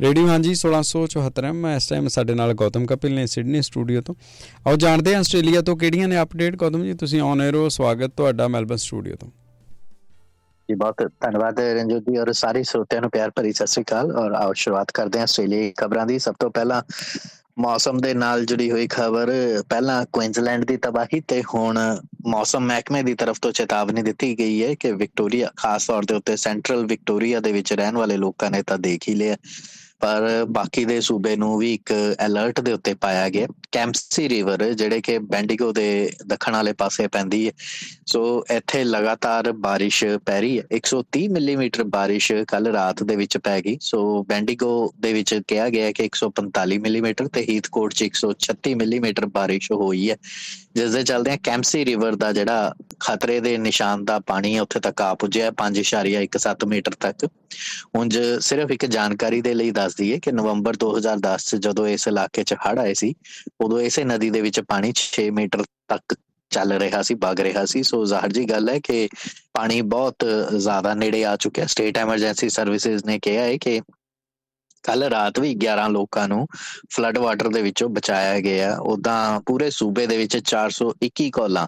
[0.00, 4.14] Radio ਹਾਂਜੀ 1674 ਮੈਂ ਇਸ ਟਾਈਮ ਸਾਡੇ ਨਾਲ ਗੌਤਮ ਕਪਿਲ ਨੇ ਸਿਡਨੀ ਸਟੂਡੀਓ ਤੋਂ।
[4.66, 8.12] ਆਓ ਜਾਣਦੇ ਹਾਂ ਆਸਟ੍ਰੇਲੀਆ ਤੋਂ ਕਿਹੜੀਆਂ ਨੇ ਅਪਡੇਟ ਗੌਤਮ ਜੀ, ਤੁਸੀਂ ਔਨ 에ਅਰ ਹੋ, ਸਵਾਗਤ
[8.16, 9.28] ਤੁਹਾਡਾ ਮੈਲਬਨ ਸਟੂਡੀਓ ਤੋਂ।
[10.68, 14.32] ਜੀ, ਬਹੁਤ ਧੰਨਵਾਦ ਰੰਜੋਤ ਜੀ ਔਰ ਸਾਰੇ ਸਰੋਤਿਆਂ ਨੂੰ ਪਿਆਰ ਭਰੀ ਸਤਿ ਸ੍ਰੀ ਅਕਾਲ। ਔਰ
[14.32, 16.82] ਆਓ ਸ਼ੁਰੂਆਤ ਕਰਦੇ ਹਾਂ ਆਸਟ੍ਰੇਲੀਆ ਖਬਰਾਂ ਦੀ। ਸਭ ਤੋਂ ਪਹਿਲਾਂ
[17.58, 19.30] ਮੌਸਮ ਦੇ ਨਾਲ ਜੁੜੀ ਹੋਈ ਖਬਰ,
[19.68, 21.78] ਪਹਿਲਾਂ ਕੁਇਨਜ਼ਲੈਂਡ ਦੀ ਤਬਾਹੀ ਤੇ ਹੁਣ
[22.26, 26.36] ਮੌਸਮ ਮਹਿਕਮੇ ਦੀ ਤਰਫ ਤੋਂ ਚੇਤਾਵਨੀ ਦਿੱਤੀ ਗਈ ਹੈ ਕਿ ਵਿਕਟੋਰੀਆ, ਖਾਸ ਤੌਰ ਤੇ ਉੱਤੇ
[26.36, 29.36] ਸੈਂਟਰਲ ਵਿਕਟੋਰੀਆ ਦੇ ਵਿੱਚ ਰਹਿਣ ਵਾਲੇ ਲੋਕਾਂ ਨੇ ਤਾਂ ਦੇਖ ਹੀ ਲਿਆ।
[30.00, 31.92] ਪਰ ਬਾਕੀ ਦੇ ਸੂਬੇ ਨੂੰ ਵੀ ਇੱਕ
[32.26, 37.46] ਅਲਰਟ ਦੇ ਉੱਤੇ ਪਾਇਆ ਗਿਆ। ਕੈਂਪਸੀ ਰਿਵਰ ਜਿਹੜੇ ਕਿ ਬੈਂਡੀਗੋ ਦੇ ਦੱਖਣ ਵਾਲੇ ਪਾਸੇ ਪੈਂਦੀ
[37.46, 37.52] ਹੈ।
[38.06, 43.60] ਸੋ ਇੱਥੇ ਲਗਾਤਾਰ ਬਾਰਿਸ਼ ਪੈ ਰਹੀ ਹੈ। 130 ਮਿਲੀਮੀਟਰ ਬਾਰਿਸ਼ ਕੱਲ ਰਾਤ ਦੇ ਵਿੱਚ ਪੈ
[43.60, 49.26] ਗਈ। ਸੋ ਬੈਂਡੀਗੋ ਦੇ ਵਿੱਚ ਕਿਹਾ ਗਿਆ ਕਿ 145 ਮਿਲੀਮੀਟਰ ਤੇ ਹੀਥਕੋਟ 'ਚ 136 ਮਿਲੀਮੀਟਰ
[49.26, 50.16] ਬਾਰਿਸ਼ ਹੋਈ ਹੈ।
[50.74, 55.14] ਜਿਸ ਦੇ ਚੱਲਦੇ ਕੈਂਪਸੀ ਰਿਵਰ ਦਾ ਜਿਹੜਾ ਖਤਰੇ ਦੇ ਨਿਸ਼ਾਨ ਦਾ ਪਾਣੀ ਉੱਥੇ ਤੱਕ ਆ
[55.14, 57.28] ਪੁੱਜਿਆ 5.17 ਮੀਟਰ ਤੱਕ।
[57.94, 62.44] ਉਂਝ ਸਿਰਫ ਇੱਕ ਜਾਣਕਾਰੀ ਦੇ ਲਈ ਦੱਸ ਦਈਏ ਕਿ ਨਵੰਬਰ 2010 ਚ ਜਦੋਂ ਇਸ ਇਲਾਕੇ
[62.44, 63.14] 'ਚ ਹੜ੍ਹ ਆਏ ਸੀ,
[63.60, 66.16] ਉਦੋਂ ਇਸੇ ਨਦੀ ਦੇ ਵਿੱਚ ਪਾਣੀ 6 ਮੀਟਰ ਤੱਕ
[66.50, 69.08] ਚੱਲ ਰਿਹਾ ਸੀ, ਵਗ ਰਿਹਾ ਸੀ। ਸੋ ਜ਼ਾਹਰ ਜੀ ਗੱਲ ਹੈ ਕਿ
[69.52, 70.26] ਪਾਣੀ ਬਹੁਤ
[70.56, 73.80] ਜ਼ਿਆਦਾ ਨੇੜੇ ਆ ਚੁੱਕਿਆ। ਸਟੇਟ ਐਮਰਜੈਂਸੀ ਸਰਵਿਸਿਜ਼ ਨੇ ਕਿਹਾ ਹੈ ਕਿ
[74.84, 76.46] ਕੱਲ ਰਾਤ ਵੀ 11 ਲੋਕਾਂ ਨੂੰ
[76.90, 81.66] ਫਲੱਡ ਵਾਟਰ ਦੇ ਵਿੱਚੋਂ ਬਚਾਇਆ ਗਿਆ। ਉਦਾਂ ਪੂਰੇ ਸੂਬੇ ਦੇ ਵਿੱਚ 421 ਕਾਲਾਂ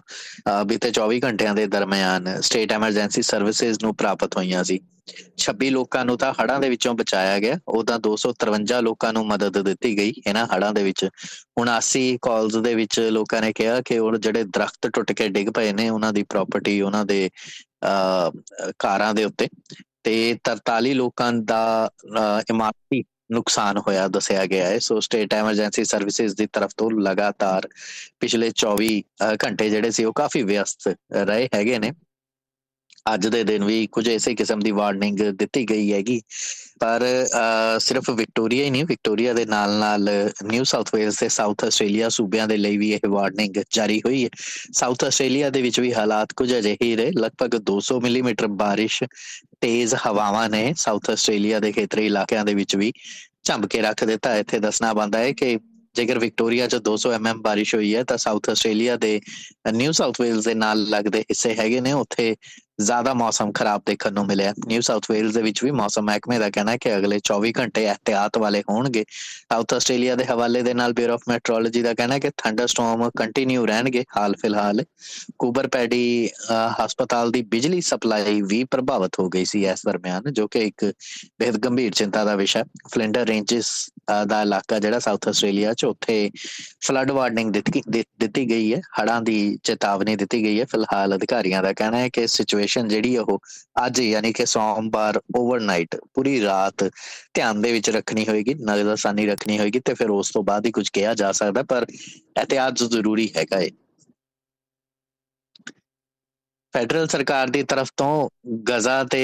[0.65, 4.79] ਬੀਤੇ 24 ਘੰਟਿਆਂ ਦੇ ਦਰਮਿਆਨ ਸਟੇਟ ਐਮਰਜੈਂਸੀ ਸਰਵਿਸਿਜ਼ ਨੂੰ ਪ੍ਰਾਪਤ ਹੋਈਆਂ ਸੀ।
[5.37, 9.97] 26 ਲੋਕਾਂ ਨੂੰ ਤਾਂ ਹੜ੍ਹਾਂ ਦੇ ਵਿੱਚੋਂ ਬਚਾਇਆ ਗਿਆ। ਉਦਾਂ 253 ਲੋਕਾਂ ਨੂੰ ਮਦਦ ਦਿੱਤੀ
[9.97, 11.05] ਗਈ ਇਹਨਾਂ ਹੜ੍ਹਾਂ ਦੇ ਵਿੱਚ।
[11.59, 15.71] 79 ਕਾਲਸ ਦੇ ਵਿੱਚ ਲੋਕਾਂ ਨੇ ਕਿਹਾ ਕਿ ਉਹ ਜਿਹੜੇ ਦਰਖਤ ਟੁੱਟ ਕੇ ਡਿੱਗ ਪਏ
[15.73, 17.29] ਨੇ, ਉਹਨਾਂ ਦੀ ਪ੍ਰਾਪਰਟੀ ਉਹਨਾਂ ਦੇ
[18.79, 19.47] ਕਾਰਾਂ ਦੇ ਉੱਤੇ।
[20.07, 21.89] ਤੇ 43 ਲੋਕਾਂ ਦਾ
[22.49, 27.67] ਇਮਾਰਤੀ ਨੁਕਸਾਨ ਹੋਇਆ ਦੱਸਿਆ ਗਿਆ ਹੈ। ਸੋ ਸਟੇਟ ਐਮਰਜੈਂਸੀ ਸਰਵਿਸਿਜ਼ ਦੀ ਤਰਫ ਤੋਂ ਲਗਾਤਾਰ
[28.19, 28.91] ਪਿਛਲੇ 24
[29.45, 31.91] ਘੰਟੇ ਜਿਹੜੇ ਸੀ ਉਹ ਕਾਫੀ ਵਿਅਸਤ ਰਹੇ ਹੈਗੇ ਨੇ।
[33.13, 36.21] ਅੱਜ ਦੇ ਦਿਨ ਵੀ ਕੁਝ ਐਸੇ ਕਿਸਮ ਦੀ ਵਾਰਨਿੰਗ ਦਿੱਤੀ ਗਈ ਹੈਗੀ।
[36.79, 37.03] ਪਰ
[37.79, 40.09] ਸਿਰਫ ਵਿਕਟੋਰੀਆ ਹੀ ਨਹੀਂ, ਵਿਕਟੋਰੀਆ ਦੇ ਨਾਲ-ਨਾਲ
[40.43, 44.29] ਨਿਊ ਸਾਊਥ ਵੇਲਸ ਤੇ ਸਾਊਥ ਆਸਟ੍ਰੇਲੀਆ ਸੂਬਿਆਂ ਦੇ ਲਈ ਵੀ ਇਹ ਵਾਰਨਿੰਗ ਜਾਰੀ ਹੋਈ ਹੈ।
[44.71, 49.03] ਸਾਊਥ ਆਸਟ੍ਰੇਲੀਆ ਦੇ ਵਿੱਚ ਵੀ ਹਾਲਾਤ ਕੁਝ ਅਜਿਹੇ ਹੀ ਰਹੇ, ਲਗਭਗ 200 ਮਿਲੀਮੀਟਰ ਬਾਰਿਸ਼
[49.61, 52.91] ਤੇਜ਼ ਹਵਾਵਾਂ ਨੇ ਸਾਊਥ ਆਸਟ੍ਰੇਲੀਆ ਦੇ ਖੇਤਰੀ ਇਲਾਕਿਆਂ ਦੇ ਵਿੱਚ ਵੀ
[53.43, 55.57] ਝੰਬ ਕੇ ਰੱਖ ਦਿੱਤਾ। ਇੱਥੇ ਦੱਸਣਾ ਬੰਦਾ ਹੈ ਕਿ
[55.97, 59.19] ਜੇਕਰ ਵਿਕਟੋਰੀਆ 'ਚ 200 mm ਬਾਰਿਸ਼ ਹੋਈ ਹੈ, ਤਾਂ ਸਾਊਥ ਆਸਟ੍ਰੇਲੀਆ ਦੇ
[59.73, 62.35] ਨਿਊ ਸਾਊਥ ਵੇਲਜ਼ ਦੇ ਨਾਲ ਲੱਗਦੇ ਹਿੱਸੇ ਹੈਗੇ ਨੇ। ਉੱਥੇ
[62.81, 66.49] ਜ਼ਿਆਦਾ ਮੌਸਮ ਖਰਾਬ ਦੇਖਣ ਨੂੰ ਮਿਲਿਆ। ਨਿਊ ਸਾਊਥ ਵੇਲਜ਼ ਦੇ ਵਿੱਚ ਵੀ ਮੌਸਮ ਮਹਿਕਮੇ ਦਾ
[66.49, 69.03] ਕਹਿਣਾ ਹੈ ਕਿ ਅਗਲੇ 24 ਘੰਟੇ ਇhtiyat ਵਾਲੇ ਹੋਣਗੇ।
[69.51, 73.65] ਸਾਊਥ ਆਸਟ੍ਰੇਲੀਆ ਦੇ ਹਵਾਲੇ ਦੇ ਨਾਲ ਬਿਊਰੋ ਆਫ ਮੈਟਰੋਲੋਜੀ ਦਾ ਕਹਿਣਾ ਹੈ ਕਿ ਥੰਡਰਸਟਾਰਮ ਕੰਟੀਨਿਊ
[73.65, 74.83] ਰਹਿਣਗੇ ਹਾਲ ਫਿਲਹਾਲ।
[75.39, 76.29] ਕੂਬਰ ਪੈਡੀ
[76.85, 80.85] ਹਸਪਤਾਲ ਦੀ ਬਿਜਲੀ ਸਪਲਾਈ ਵੀ ਪ੍ਰਭਾਵਿਤ ਹੋ ਗਈ ਸੀ ਇਸ ਦਰਮਿਆਨ, ਜੋ ਕਿ ਇੱਕ
[81.39, 82.63] ਬੇਹਦ ਗੰਭੀਰ ਚਿੰਤਾ ਦਾ ਵਿਸ਼ਾ
[82.93, 83.89] ਫਲਿੰਡਰ ਰੇਂਜਸ
[84.27, 86.29] ਦਾ ਇਲਾਕਾ ਜਿਹੜਾ ਸਾਊਥ ਆਸਟ੍ਰੇਲੀਆ ਚ ਉੱਥੇ
[86.81, 91.97] ਫਲੱਡ ਵਾਰਨਿੰਗ ਦਿੱਤੀ ਗਈ ਹੈ। ਹੜਾਂ ਦੀ ਚੇਤਾਵਨੀ ਦਿੱਤੀ ਗਈ ਹੈ। ਫਿਲਹਾਲ ਅਧਿਕਾਰੀਆਂ ਦਾ ਕਹਿਣਾ
[91.97, 93.39] ਹੈ ਕਿ ਸਿਚੁਏਸ਼ਨ ਜਿਹੜੀ ਉਹ
[93.85, 96.83] ਅੱਜ ਯਾਨੀ ਕਿ ਸੋਮਵਾਰ ਓਵਰਨਾਈਟ ਪੂਰੀ ਰਾਤ
[97.33, 100.89] ਧਿਆਨ ਦੇ ਵਿੱਚ ਰੱਖਣੀ ਹੋਏਗੀ ਨਜ਼ਰਸਾਨੀ ਰੱਖਣੀ ਹੋਏਗੀ ਤੇ ਫਿਰ ਉਸ ਤੋਂ ਬਾਅਦ ਹੀ ਕੁਝ
[100.89, 103.69] ਕਿਹਾ ਜਾ ਸਕਦਾ, ਪਰ ਇhtiyat ਜ਼ਰੂਰੀ ਹੈਗਾ ਏ।
[106.73, 108.29] ਫੈਡਰਲ ਸਰਕਾਰ ਦੀ ਤਰਫ ਤੋਂ
[108.63, 109.21] ਗਜ਼ਾ ਤੇ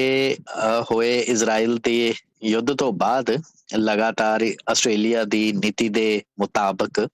[0.91, 2.13] ਹੋਏ ਇਜ਼ਰਾਈਲ ਦੇ
[2.44, 3.29] ਯੁੱਧ ਤੋਂ ਬਾਅਦ
[3.78, 7.07] ਲਗਾਤਾਰ ਆਸਟ੍ਰੇਲੀਆ ਦੀ ਨੀਤੀ ਦੇ ਮੁਤਾਬਕ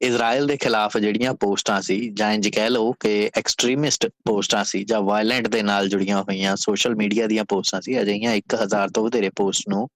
[0.00, 5.00] ਇਜ਼ਰਾਈਲ ਦੇ ਖਿਲਾਫ ਜਿਹੜੀਆਂ ਪੋਸਟਾਂ ਸੀ, ਜਾਂ ਇੰਜ ਕਹਿ ਲਓ ਕਿ ਐਕਸਟ੍ਰੀਮਿਸਟ ਪੋਸਟਾਂ ਸੀ, ਜਾਂ
[5.00, 9.68] ਵਾਇਲੈਂਟ ਦੇ ਨਾਲ ਜੁੜੀਆਂ ਹੋਈਆਂ ਸੋਸ਼ਲ ਮੀਡੀਆ ਦੀਆਂ ਪੋਸਟਾਂ ਸੀ, ਅਜਿਹੀਆਂ 1000 ਤੋਂ ਵਧੇਰੇ ਪੋਸਟ
[9.68, 9.88] ਨੂੰ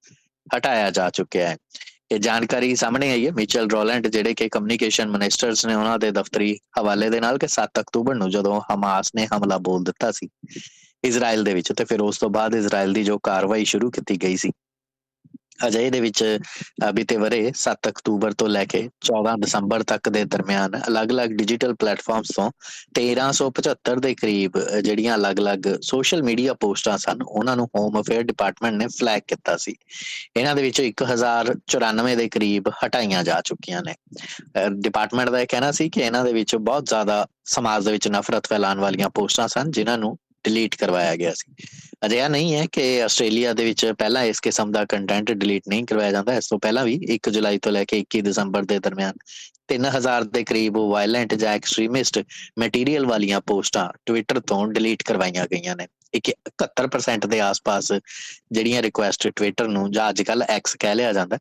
[0.56, 1.56] ਹਟਾਇਆ ਜਾ ਚੁੱਕਿਆ ਹੈ।
[2.12, 6.58] ਇਹ ਜਾਣਕਾਰੀ ਸਾਹਮਣੇ ਆਈ ਹੈ, ਮਿਚਲ ਰੋਲੈਂਡ, ਜਿਹੜੇ ਕਿ ਕਮਿਊਨੀਕੇਸ਼ਨ ਮਿਨਿਸਟਰਸ ਨੇ ਉਹਨਾਂ ਦੇ ਦਫ਼ਤਰੀ
[6.81, 10.28] ਹਵਾਲੇ ਦੇ ਨਾਲ ਕਿ 7 ਅਕਤੂਬਰ ਨੂੰ ਜਦੋਂ ਹਮਾਸ ਨੇ ਹਮਲਾ ਬੋਲ ਦਿੱਤਾ ਸੀ
[11.04, 14.37] ਇਜ਼ਰਾਈਲ ਦੇ ਵਿੱਚ, ਤੇ ਫਿਰ ਉਸ ਤੋਂ ਬਾਅਦ ਇਜ਼ਰਾਈਲ ਦੀ ਜੋ ਕਾਰਵਾਈ ਸ਼ੁਰੂ ਕੀਤੀ ਗਈ
[14.37, 14.50] ਸੀ।
[15.66, 16.38] ਅਜੇ ਦੇ ਵਿੱਚ
[16.94, 22.28] ਬੀਤੇ ਵਰੇ 7 ਅਕਤੂਬਰ ਤੋਂ ਲੈ ਕੇ 14 ਦਸੰਬਰ ਤੱਕ ਦੇ ਦਰਮਿਆਨ ਅਲੱਗ-ਅਲੱਗ ਡਿਜੀਟਲ ਪਲੇਟਫਾਰਮਸ
[22.36, 22.50] ਤੋਂ
[22.98, 28.86] 1375 ਦੇ ਕਰੀਬ ਜਿਹੜੀਆਂ ਅਲੱਗ-ਅਲੱਗ ਸੋਸ਼ਲ ਮੀਡੀਆ ਪੋਸਟਾਂ ਸਨ, ਉਹਨਾਂ ਨੂੰ ਹੋਮ ਅਫੇਅਰ ਡਿਪਾਰਟਮੈਂਟ ਨੇ
[28.98, 29.74] ਫਲੈਗ ਕੀਤਾ ਸੀ।
[30.36, 33.94] ਇਹਨਾਂ ਦੇ ਵਿੱਚੋਂ 1094 ਦੇ ਕਰੀਬ ਹਟਾਈਆਂ ਜਾ ਚੁੱਕੀਆਂ ਨੇ।
[34.70, 38.46] ਡਿਪਾਰਟਮੈਂਟ ਦਾ ਇਹ ਕਹਿਣਾ ਸੀ ਕਿ ਇਹਨਾਂ ਦੇ ਵਿੱਚ ਬਹੁਤ ਜ਼ਿਆਦਾ ਸਮਾਜ ਦੇ ਵਿੱਚ ਨਫ਼ਰਤ
[38.48, 41.52] ਫੈਲਾਉਣ ਵਾਲੀਆਂ ਪੋਸਟਾਂ ਸਨ, ਜਿਨ੍ਹਾਂ ਨੂੰ ਡਿਲੀਟ ਕਰਵਾਇਆ ਗਿਆ ਸੀ।
[42.06, 46.10] ਅਜਿਹਾ ਨਹੀਂ ਹੈ ਕਿ ਆਸਟ੍ਰੇਲੀਆ ਦੇ ਵਿੱਚ ਪਹਿਲਾਂ ਇਸ ਕਿਸਮ ਦਾ ਕੰਟੈਂਟ ਡਿਲੀਟ ਨਹੀਂ ਕਰਵਾਇਆ
[46.10, 49.12] ਜਾਂਦਾ। ਇਸ ਤੋਂ ਪਹਿਲਾਂ ਵੀ 1 ਜੁਲਾਈ ਤੋਂ ਲੈ ਕੇ 21 ਦਸੰਬਰ ਦੇ ਦਰਮਿਆਨ
[49.69, 52.19] 3000 ਦੇ ਕਰੀਬ ਵਾਇਲੈਂਟ ਜਾਂ ਐਕਸਟ੍ਰੀਮਿਸਟ
[52.58, 56.31] ਮਟੀਰੀਅਲ ਵਾਲੀਆਂ ਪੋਸਟਾਂ ਟਵਿੱਟਰ ਤੋਂ ਡਿਲੀਟ ਕਰਵਾਈਆਂ ਗਈਆਂ ਨੇ। ਇੱਕ
[56.62, 57.93] 71% ਦੇ ਆਸ-ਪਾਸ
[58.52, 61.38] ਜਿਹੜੀਆਂ ਰਿਕੁਐਸਟ ਟਵਿੱਟਰ ਨੂੰ ਜਾਂ ਅੱਜਕੱਲ ਐਕਸ ਕਹਿ ਲਿਆ ਜਾਂਦਾ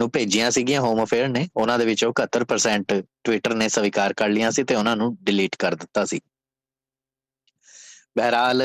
[0.00, 4.50] ਨੂੰ ਭੇਜੀਆਂ ਸੀਗੀਆਂ ਹੋਮ ਅਫੇਅਰ ਨੇ। ਉਹਨਾਂ ਦੇ ਵਿੱਚੋਂ 71% ਟਵਿੱਟਰ ਨੇ ਸਵੀਕਾਰ ਕਰ ਲਿਆ
[4.50, 6.20] ਸੀ ਤੇ ਉਹਨਾਂ ਨੂੰ ਡਿਲੀਟ ਕਰ ਦਿੱਤਾ ਸੀ।
[8.16, 8.62] ਬਹਰਾਲ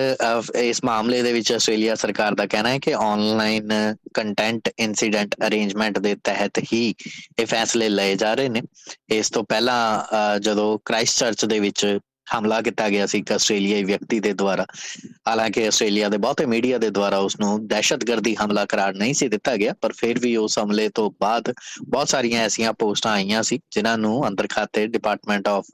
[0.55, 3.69] ਇਸ ਮਾਮਲੇ ਦੇ ਵਿੱਚ ਆਸਟ੍ਰੇਲੀਆ ਸਰਕਾਰ ਦਾ ਕਹਿਣਾ ਹੈ ਕਿ ਆਨਲਾਈਨ
[4.13, 6.93] ਕੰਟੈਂਟ ਇਨਸੀਡੈਂਟ ਅਰੇਂਜਮੈਂਟ ਦੇ ਤਹਿਤ ਹੀ
[7.39, 8.61] ਇਹ ਫੈਸਲੇ ਲਏ ਜਾ ਰਹੇ ਨੇ।
[9.09, 14.33] ਇਸ ਤੋਂ ਪਹਿਲਾਂ ਜਦੋਂ ਕ੍ਰਾਈਸਟ ਚਰਚ ਦੇ ਵਿੱਚ ਹਮਲਾ ਕੀਤਾ ਗਿਆ ਸੀ ਆਸਟ੍ਰੇਲੀਆਈ ਵਿਅਕਤੀ ਦੇ
[14.33, 14.65] ਦੁਆਰਾ।
[15.27, 19.55] ਹਾਲਾਂਕਿ ਆਸਟ੍ਰੇਲੀਆ ਦੇ ਬਹੁਤੇ ਮੀਡੀਆ ਦੇ ਦੁਆਰਾ ਉਸ ਨੂੰ ਦਹਿਸ਼ਤਗਰਦੀ ਹਮਲਾ ਕਰਾਰ ਨਹੀਂ ਸੀ ਦਿੱਤਾ
[19.57, 21.53] ਗਿਆ, ਪਰ ਫਿਰ ਵੀ ਉਸ ਹਮਲੇ ਤੋਂ ਬਾਅਦ
[21.89, 25.65] ਬਹੁਤ ਸਾਰੀਆਂ ਐਸੀਆਂ ਪੋਸਟਾਂ ਆਈਆਂ ਸੀ, ਜਿਨ੍ਹਾਂ ਨੂੰ ਅੰਦਰ ਖਾਤੇ ਡਿਪਾਰਟਮੈਂਟ ਆਫ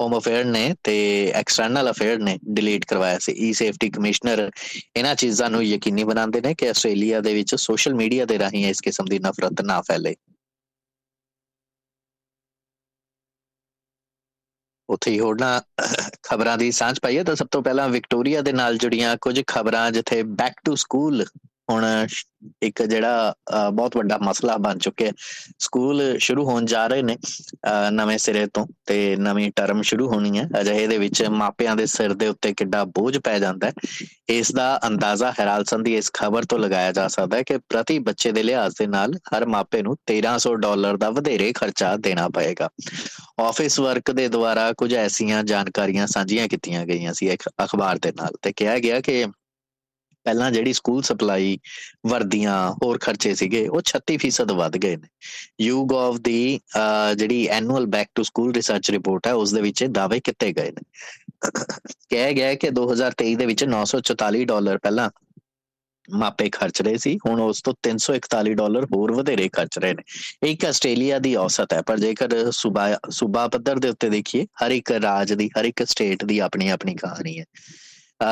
[0.00, 0.96] ਹੋਮ ਅਫੇਅਰ ਨੇ ਤੇ
[1.34, 4.50] ਐਕਸਟਰਨਲ ਅਫੇਅਰ ਨੇ ਡਿਲੀਟ ਕਰਵਾਇਆ ਸੀ। ਈ ਸੇਫਟੀ ਕਮਿਸ਼ਨਰ
[4.96, 8.80] ਇਹਨਾਂ ਚੀਜ਼ਾਂ ਨੂੰ ਯਕੀਨੀ ਬਣਾਉਂਦੇ ਨੇ ਕਿ ਆਸਟ੍ਰੇਲੀਆ ਦੇ ਵਿੱਚ ਸੋਸ਼ਲ ਮੀਡੀਆ ਦੇ ਰਾਹੀਂ ਇਸ
[8.80, 10.14] ਕਿਸਮ ਦੀ ਨਫ਼ਰਤ ਨਾ ਫੈਲੇ।
[14.88, 15.60] ਉੱਥੇ ਹੀ ਹੋਣਾ
[16.34, 20.22] ਖਬਰਾਂ ਦੀ ਸਾਂਝ ਪਾਈਏ ਤਾਂ ਸਭ ਤੋਂ ਪਹਿਲਾਂ ਵਿਕਟੋਰੀਆ ਦੇ ਨਾਲ ਜੁੜੀਆਂ ਕੁਝ ਖਬਰਾਂ ਜਿੱਥੇ
[20.22, 21.24] ਬੈਕ ਟੂ ਸਕੂਲ
[21.70, 21.84] ਹੁਣ
[22.62, 23.34] ਇੱਕ ਜਿਹੜਾ
[23.72, 25.12] ਬਹੁਤ ਵੱਡਾ ਮਸਲਾ ਬਣ ਚੁੱਕਿਆ
[25.58, 27.16] ਸਕੂਲ ਸ਼ੁਰੂ ਹੋਣ ਜਾ ਰਹੇ ਨੇ
[27.90, 32.14] ਨਵੇਂ ਸਿਰੇ ਤੋਂ ਤੇ ਨਵੀਂ ਟਰਮ ਸ਼ੁਰੂ ਹੋਣੀ ਹੈ। ਅਜਿਹੇ ਦੇ ਵਿੱਚ ਮਾਪਿਆਂ ਦੇ ਸਿਰ
[32.14, 33.72] ਦੇ ਉੱਤੇ ਕਿੱਡਾ ਬੋਝ ਪੈ ਜਾਂਦਾ ਹੈ।
[34.28, 38.32] ਇਸ ਦਾ ਅੰਦਾਜ਼ਾ ਹੈਰਾਲਸਨ ਦੀ ਇਸ ਖਬਰ ਤੋਂ ਲਗਾਇਆ ਜਾ ਸਕਦਾ ਹੈ ਕਿ ਪ੍ਰਤੀ ਬੱਚੇ
[38.32, 42.68] ਦੇ ਲਿਹਾਜ਼ ਦੇ ਨਾਲ ਹਰ ਮਾਪੇ ਨੂੰ 1300 ਡਾਲਰ ਦਾ ਵਧੇਰੇ ਖਰਚਾ ਦੇਣਾ ਪਏਗਾ।
[43.40, 48.36] ਆਫਿਸ ਵਰਕ ਦੇ ਦੁਆਰਾ ਕੁਝ ਐਸੀਆਂ ਜਾਣਕਾਰੀਆਂ ਸਾਂਝੀਆਂ ਕੀਤੀਆਂ ਗਈਆਂ ਸੀ ਇੱਕ ਅਖਬਾਰ ਦੇ ਨਾਲ
[48.42, 49.24] ਤੇ ਕਿਹਾ ਗਿਆ ਕਿ
[50.24, 51.58] ਪਹਿਲਾਂ ਜਿਹੜੀ ਸਕੂਲ ਸਪਲਾਈ
[52.06, 55.08] ਵਰਦੀਆਂ ਹੋਰ ਖਰਚੇ ਸੀਗੇ, ਉਹ 36% ਵੱਧ ਗਏ ਨੇ।
[55.60, 56.60] ਯੂਗੋਵ ਦੀ
[57.16, 61.50] ਜਿਹੜੀ annual back to school research report ਹੈ, ਉਸ ਦੇ ਵਿੱਚ ਦਾਅਵੇ ਕੀਤੇ ਗਏ ਨੇ।
[62.08, 65.10] ਕਿਹਾ ਗਿਆ ਕਿ 2023 ਦੇ ਵਿੱਚ 944 ਡਾਲਰ ਪਹਿਲਾਂ
[66.08, 70.64] ਮਾਪੇ ਖਰਚ ਰਹੇ ਸੀ, ਹੁਣ ਉਸ ਤੋਂ 341 ਡਾਲਰ ਹੋਰ ਵਧੇਰੇ ਖਰਚ ਰਹੇ ਨੇ। ਇੱਕ
[70.64, 75.32] ਆਸਟ੍ਰੇਲੀਆ ਦੀ ਔਸਤ ਹੈ, ਪਰ ਜੇਕਰ ਸੂਬਾ ਸੂਬਾ ਪੱਧਰ ਦੇ ਉੱਤੇ ਦੇਖੀਏ, ਹਰ ਇੱਕ ਰਾਜ
[75.32, 77.44] ਦੀ, ਹਰ ਇੱਕ ਸਟੇਟ ਦੀ ਆਪਣੀ ਆਪਣੀ ਕਹਾਣੀ ਹੈ।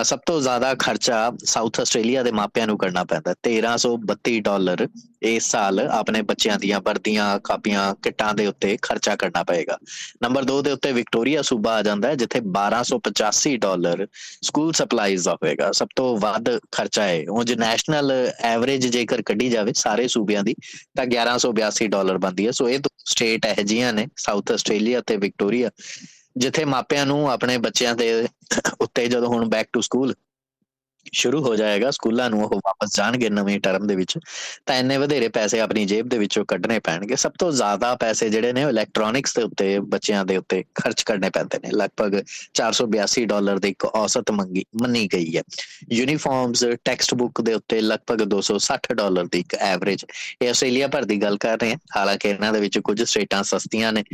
[0.05, 4.87] ਸਭ ਤੋਂ ਜ਼ਿਆਦਾ ਖਰਚਾ ਸਾਊਥ ਆਸਟ੍ਰੇਲੀਆ ਦੇ ਮਾਪਿਆਂ ਨੂੰ ਕਰਨਾ ਪੈਂਦਾ 1332 ਡਾਲਰ
[5.23, 9.79] ਇਸ ਸਾਲ ਆਪਣੇ ਬੱਚਿਆਂ ਦੀਆਂ ਵਰਦੀਆਂ, ਕਾਪੀਆਂ, ਕਿੱਟਾਂ ਦੇ ਉੱਤੇ ਖਰਚਾ ਕਰਨਾ ਪਏਗਾ।
[10.23, 14.06] ਨੰਬਰ 2 ਦੇ ਉੱਤੇ ਵਿਕਟੋਰੀਆ ਸੂਬਾ ਆ ਜਾਂਦਾ ਹੈ, ਜਿੱਥੇ 1285 ਡਾਲਰ
[14.43, 18.12] ਸਕੂਲ ਸਪਲਾਈਜ਼ ਦਾ ਹੋਏਗਾ। ਸਭ ਤੋਂ ਵੱਧ ਖਰਚਾ ਹੈ ਉਂਝ ਨੈਸ਼ਨਲ
[18.44, 20.55] ਐਵਰੇਜ ਜੇਕਰ ਕੱਢੀ ਜਾਵੇ ਸਾਰੇ ਸੂਬਿਆਂ ਦੀ,
[20.96, 25.17] ਤਾਂ 1182 ਡਾਲਰ ਬਣਦੀ ਹੈ। ਸੋ ਇਹ ਦੋ ਸਟੇਟ ਇਹ ਜੀਆਂ ਨੇ ਸਾਊਥ ਆਸਟ੍ਰੇਲੀਆ ਤੇ
[25.17, 25.70] ਵਿਕਟੋਰੀਆ
[26.37, 28.29] ਜਿੱਥੇ ਮਾਪਿਆਂ ਨੂੰ ਆਪਣੇ ਬੱਚਿਆਂ ਦੇ
[28.81, 30.14] ਉੱਤੇ ਜਦੋਂ ਹੁਣ ਬੈਕ ਟੂ ਸਕੂਲ
[31.12, 34.19] ਸ਼ੁਰੂ ਹੋ ਜਾਏਗਾ ਸਕੂਲਾਂ ਨੂੰ ਉਹ ਵਾਪਸ ਜਾਣਗੇ ਨਵੇਂ ਟਰਮ ਦੇ ਵਿੱਚ,
[34.66, 38.52] ਤਾਂ ਇੰਨੇ ਵਧੇਰੇ ਪੈਸੇ ਆਪਣੀ ਜੇਬ ਦੇ ਵਿੱਚੋਂ ਕੱਢਣੇ ਪੈਣਗੇ। ਸਭ ਤੋਂ ਜ਼ਿਆਦਾ ਪੈਸੇ ਜਿਹੜੇ
[38.52, 42.20] ਨੇ ਇਲੈਕਟ੍ਰੋਨਿਕਸ ਦੇ ਉੱਤੇ, ਬੱਚਿਆਂ ਦੇ ਉੱਤੇ ਖਰਚ ਕਰਨੇ ਪੈਂਦੇ ਨੇ। ਲਗਭਗ
[42.54, 45.43] 482 ਡਾਲਰ ਦੀ ਇੱਕ ਔਸਤ ਮੰਗੀ, ਮੰਨੀ ਗਈ ਹੈ।
[45.93, 50.05] ਯੂਨੀਫਾਰਮਸ ਟੈਕਸਟ ਬੁੱਕ ਦੇ ਉੱਤੇ ਲਗਭਗ 260 ਡਾਲਰ ਦੀ ਇੱਕ ਐਵਰੇਜ
[50.43, 53.93] ਇਹ ਆਸਟ੍ਰੇਲੀਆ ਭਰ ਦੀ ਗੱਲ ਕਰ ਰਹੇ ਹਾਂ। ਹਾਲਾਂਕਿ ਇਹਨਾਂ ਦੇ ਵਿੱਚ ਕੁਝ ਸਟੇਟਾਂ ਸਸਤੀਆਂ
[53.93, 54.05] ਨੇ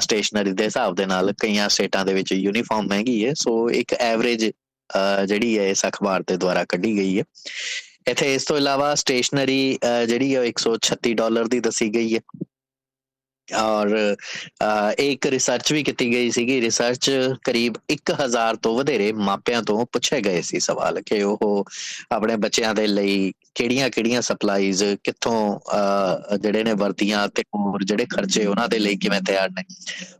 [0.00, 4.50] ਸਟੇਸ਼ਨਰੀ ਦੇ ਹਿਸਾਬ ਦੇ ਨਾਲ ਕਈਆਂ ਸਟੇਟਾਂ ਦੇ ਵਿੱਚ ਯੂਨੀਫਾਰਮ ਮਹਿੰਗੀ ਹੈ। ਸੋ ਇੱਕ ਐਵਰੇਜ
[5.26, 7.24] ਜਿਹੜੀ ਹੈ ਇਸ ਅਖਬਾਰ ਦੇ ਦੁਆਰਾ ਕੱਢੀ ਗਈ ਹੈ।
[8.08, 12.20] ਇੱਥੇ ਇਸ ਤੋਂ ਇਲਾਵਾ ਸਟੇਸ਼ਨਰੀ ਜਿਹੜੀ ਹੈ 136 ਡਾਲਰ ਦੀ ਦੱਸੀ ਗਈ ਹੈ।
[13.56, 14.16] ਔਰ
[14.98, 17.10] ਇੱਕ ਰਿਸਰਚ ਵੀ ਕੀਤੀ ਗਈ ਸੀਗੀ। ਰਿਸਰਚ
[17.44, 21.64] ਕਰੀਬ 1000 ਤੋਂ ਵਧੇਰੇ ਮਾਪਿਆਂ ਤੋਂ ਪੁੱਛੇ ਗਏ ਸੀ ਸਵਾਲ ਕਿ ਉਹ
[22.12, 25.58] ਆਪਣੇ ਬੱਚਿਆਂ ਦੇ ਲਈ ਕਿਹੜੀਆਂ-ਕਿਹੜੀਆਂ ਸਪਲਾਈਜ਼ ਕਿੱਥੋਂ
[26.38, 29.64] ਜਿਹੜੇ ਨੇ ਵਰਤੀਆਂ ਤੇ ਹੋਰ ਜਿਹੜੇ ਖਰਚੇ ਉਹਨਾਂ ਦੇ ਲਈ ਕਿਵੇਂ ਤਿਆਰ ਨੇ।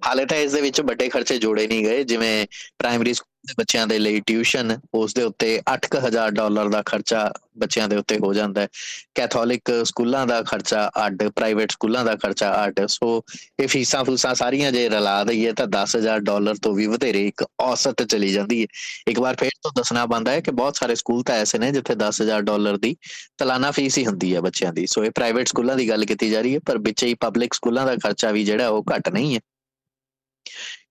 [0.06, 2.46] ਹਾਲੇ ਤਾਂ ਇਸ ਦੇ ਵਿੱਚ ਵੱਡੇ ਖਰਚੇ ਜੋੜੇ ਨਹੀਂ ਗਏ। ਜਿਵੇਂ
[2.78, 7.96] ਪ੍ਰਾਇਮਰੀ ਦੇ ਬੱਚਿਆਂ ਦੇ ਲਈ ਟਿਊਸ਼ਨ ਉਸ ਦੇ ਉੱਤੇ 8000 ਡਾਲਰ ਦਾ ਖਰਚਾ ਬੱਚਿਆਂ ਦੇ
[7.96, 8.68] ਉੱਤੇ ਹੋ ਜਾਂਦਾ ਹੈ।
[9.14, 13.22] ਕੈਥੋਲਿਕ ਸਕੂਲਾਂ ਦਾ ਖਰਚਾ ਅੱਡ, ਪ੍ਰਾਈਵੇਟ ਸਕੂਲਾਂ ਦਾ ਖਰਚਾ ਅੱਡ। ਸੋ
[13.60, 18.02] ਇਹ ਫੀਸਾਂ ਫੂਸਾਂ ਸਾਰੀਆਂ ਜੇ ਰਲਾ ਦਈਏ ਤਾਂ 10000 ਡਾਲਰ ਤੋਂ ਵੀ ਵਧੇਰੇ ਇੱਕ ਔਸਤ
[18.02, 18.66] ਚਲੀ ਜਾਂਦੀ ਹੈ।
[19.08, 21.94] ਇੱਕ ਵਾਰ ਫੇਰ ਤੋਂ ਦੱਸਣਾ ਬੰਦਾ ਹੈ ਕਿ ਬਹੁਤ ਸਾਰੇ ਸਕੂਲ ਤਾਂ ਐਸੇ ਨੇ ਜਿੱਥੇ
[21.94, 22.96] 10000 ਡਾਲਰ ਦੀ
[23.40, 26.40] ਸਾਲਾਨਾ ਫੀਸ ਹੀ ਹੁੰਦੀ ਹੈ ਬੱਚਿਆਂ ਦੀ। ਸੋ ਇਹ ਪ੍ਰਾਈਵੇਟ ਸਕੂਲਾਂ ਦੀ ਗੱਲ ਕੀਤੀ ਜਾ
[26.40, 29.40] ਰਹੀ ਹੈ, ਪਰ ਵਿੱਚ ਹੀ ਪਬਲਿਕ ਸਕੂਲਾਂ ਦਾ ਖਰਚਾ ਵੀ ਜਿਹੜਾ ਉਹ ਘੱਟ ਨਹੀਂ ਹੈ।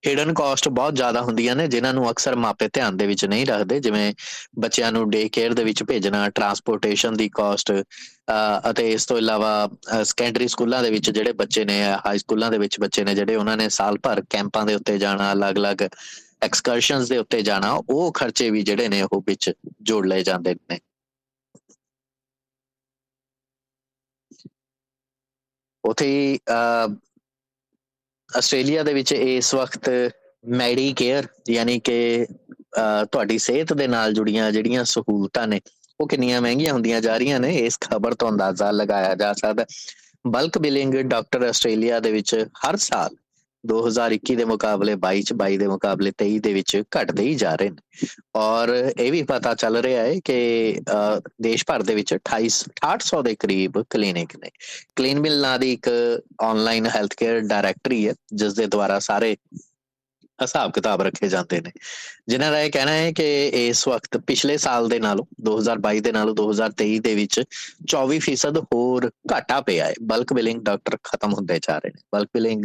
[0.02, 3.78] ਹਿਡਨ ਕਾਸਟ ਬਹੁਤ ਜ਼ਿਆਦਾ ਹੁੰਦੀਆਂ ਨੇ, ਜਿਨ੍ਹਾਂ ਨੂੰ ਅਕਸਰ ਮਾਪੇ ਧਿਆਨ ਦੇ ਵਿੱਚ ਨਹੀਂ ਰੱਖਦੇ,
[3.80, 4.12] ਜਿਵੇਂ
[4.60, 7.72] ਬੱਚਿਆਂ ਨੂੰ ਡੇ ਕੇਅਰ ਦੇ ਵਿੱਚ ਭੇਜਣਾ ਟਰਾਂਸਪੋਰਟੇਸ਼ਨ ਦੀ ਕਾਸਟ
[8.70, 9.50] ਅਤੇ ਇਸ ਤੋਂ ਇਲਾਵਾ
[10.04, 13.56] ਸੈਕੰਡਰੀ ਸਕੂਲਾਂ ਦੇ ਵਿੱਚ ਜਿਹੜੇ ਬੱਚੇ ਨੇ ਹਾਈ ਸਕੂਲਾਂ ਦੇ ਵਿੱਚ ਬੱਚੇ ਨੇ, ਜਿਹੜੇ ਉਹਨਾਂ
[13.56, 15.82] ਨੇ ਸਾਲ ਭਰ ਕੈਂਪਾਂ ਦੇ ਉੱਤੇ ਜਾਣਾ, ਅਲੱਗ-ਅਲੱਗ
[16.42, 19.50] ਐਕਸਕਰਸ਼ਨਸ ਦੇ ਉੱਤੇ ਜਾਣਾ, ਉਹ ਖਰਚੇ ਵੀ ਜਿਹੜੇ ਨੇ ਉਹ ਵਿੱਚ
[19.82, 20.78] ਜੋੜ ਲਏ ਜਾਂਦੇ ਨੇ।
[25.84, 26.38] ਉਥੇ
[28.30, 29.88] ਆਸਟ੍ਰੇਲੀਆ ਦੇ ਵਿੱਚ ਇਸ ਵਕਤ
[30.44, 32.26] ਮੈਡੀ ਕੇਅਰ ਯਾਨੀ ਕਿ
[33.12, 35.60] ਤੁਹਾਡੀ ਸਿਹਤ ਦੇ ਨਾਲ ਜੁੜੀਆਂ ਜਿਹੜੀਆਂ ਸਹੂਲਤਾਂ ਨੇ,
[36.00, 39.64] ਉਹ ਕਿੰਨੀਆਂ ਮਹਿੰਗੀਆਂ ਹੁੰਦੀਆਂ ਜਾ ਰਹੀਆਂ ਨੇ, ਇਸ ਖਬਰ ਤੋਂ ਅੰਦਾਜ਼ਾ ਲਗਾਇਆ ਜਾ ਸਕਦਾ
[40.26, 42.34] ਬਲਕ ਬਿਲਿੰਗ ਡਾਕਟਰ ਆਸਟ੍ਰੇਲੀਆ ਦੇ ਵਿੱਚ
[42.66, 43.16] ਹਰ ਸਾਲ
[43.66, 47.70] 2021 ਦੇ ਮੁਕਾਬਲੇ 22 ਚ 22 ਦੇ ਮੁਕਾਬਲੇ 23 ਦੇ ਵਿੱਚ ਘਟਦੇ ਹੀ ਜਾ ਰਹੇ
[47.70, 50.80] ਨੇ। ਔਰ ਇਹ ਵੀ ਪਤਾ ਚੱਲ ਰਿਹਾ ਹੈ ਕਿ
[51.42, 54.50] ਦੇਸ਼ ਭਰ ਦੇ ਵਿੱਚ 28 6800 ਦੇ ਕਰੀਬ ਕਲੀਨਿਕ ਨੇ।
[54.96, 55.90] ਕਲੀਨ ਬਿਲ ਨਾਂ ਦੀ ਇੱਕ
[56.42, 59.36] ਆਨਲਾਈਨ ਹੈਲਥ ਕੇਅਰ ਡਾਇਰੈਕਟਰੀ ਹੈ ਜਿਸ ਦੇ ਦੁਆਰਾ ਸਾਰੇ
[60.42, 61.70] ਹਿਸਾਬ ਕਿਤਾਬ ਰੱਖੇ ਜਾਂਦੇ ਨੇ।
[62.28, 66.34] ਜਿਨ੍ਹਾਂ ਦਾ ਇਹ ਕਹਿਣਾ ਹੈ ਕਿ ਇਸ ਵਕਤ ਪਿਛਲੇ ਸਾਲ ਦੇ ਨਾਲੋਂ 2022 ਦੇ ਨਾਲੋਂ
[66.34, 67.42] 2023 ਦੇ ਵਿੱਚ
[67.86, 72.64] 24% ਹੋਰ ਘਾਟਾ ਪਿਆ ਹੈ। ਬਲਕ ਬਿਲਿੰਗ ਡਾਕਟਰ ਖਤਮ ਹੁੰਦੇ ਜਾ ਰਹੇ ਨੇ। ਬਲਕ ਬਿਲਿੰਗ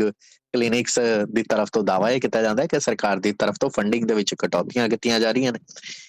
[0.53, 0.99] ਕਲੀਨਿਕਸ
[1.31, 4.13] ਦੀ ਤਰਫ ਤੋਂ ਦਾਅਵਾ ਇਹ ਕੀਤਾ ਜਾਂਦਾ ਹੈ ਕਿ ਸਰਕਾਰ ਦੀ ਤਰਫ ਤੋਂ ਫੰਡਿੰਗ ਦੇ
[4.13, 5.59] ਵਿੱਚ ਕਟੌਤੀਆਂ ਕੀਤੀਆਂ ਜਾ ਰਹੀਆਂ ਨੇ।